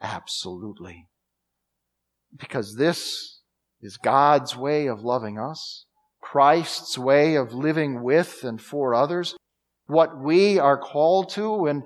Absolutely. 0.00 1.08
Because 2.34 2.76
this 2.76 3.42
is 3.82 3.98
God's 3.98 4.56
way 4.56 4.86
of 4.86 5.02
loving 5.02 5.38
us, 5.38 5.84
Christ's 6.22 6.96
way 6.96 7.34
of 7.34 7.52
living 7.52 8.02
with 8.02 8.44
and 8.44 8.58
for 8.58 8.94
others, 8.94 9.36
what 9.92 10.18
we 10.18 10.58
are 10.58 10.78
called 10.78 11.30
to, 11.30 11.66
and 11.66 11.82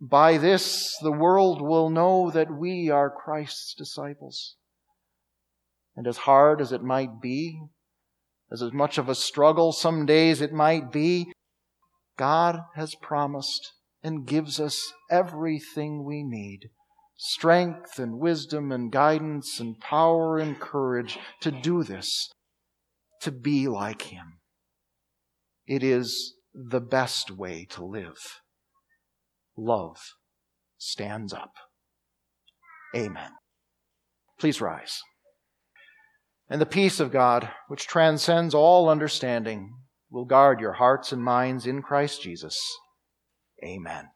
by 0.00 0.38
this 0.38 0.96
the 1.02 1.12
world 1.12 1.60
will 1.60 1.90
know 1.90 2.30
that 2.30 2.50
we 2.50 2.88
are 2.90 3.10
Christ's 3.10 3.74
disciples. 3.74 4.56
And 5.94 6.06
as 6.06 6.18
hard 6.18 6.60
as 6.60 6.72
it 6.72 6.82
might 6.82 7.20
be, 7.20 7.60
as 8.50 8.62
much 8.72 8.98
of 8.98 9.08
a 9.08 9.14
struggle 9.14 9.72
some 9.72 10.06
days 10.06 10.40
it 10.40 10.52
might 10.52 10.90
be, 10.90 11.32
God 12.16 12.60
has 12.74 12.94
promised 12.94 13.72
and 14.02 14.26
gives 14.26 14.58
us 14.58 14.92
everything 15.10 16.04
we 16.04 16.22
need 16.22 16.70
strength 17.24 18.00
and 18.00 18.18
wisdom 18.18 18.72
and 18.72 18.90
guidance 18.90 19.60
and 19.60 19.78
power 19.78 20.38
and 20.38 20.58
courage 20.58 21.20
to 21.40 21.52
do 21.52 21.84
this, 21.84 22.32
to 23.20 23.30
be 23.30 23.68
like 23.68 24.02
Him. 24.02 24.40
It 25.64 25.84
is 25.84 26.34
the 26.54 26.80
best 26.80 27.30
way 27.30 27.66
to 27.70 27.84
live. 27.84 28.18
Love 29.56 29.98
stands 30.78 31.32
up. 31.32 31.52
Amen. 32.94 33.30
Please 34.38 34.60
rise. 34.60 35.00
And 36.48 36.60
the 36.60 36.66
peace 36.66 37.00
of 37.00 37.12
God, 37.12 37.50
which 37.68 37.86
transcends 37.86 38.54
all 38.54 38.88
understanding, 38.88 39.74
will 40.10 40.24
guard 40.24 40.60
your 40.60 40.74
hearts 40.74 41.12
and 41.12 41.22
minds 41.22 41.66
in 41.66 41.80
Christ 41.80 42.22
Jesus. 42.22 42.60
Amen. 43.64 44.08